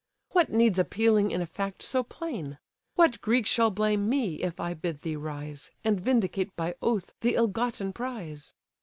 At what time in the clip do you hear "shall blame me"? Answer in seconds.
3.45-4.37